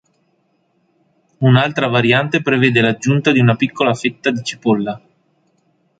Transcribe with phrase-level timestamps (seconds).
[1.41, 4.99] Un'altra variante prevede l'aggiunta di una piccola fetta di cipolla.